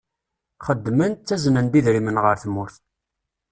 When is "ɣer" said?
2.23-2.35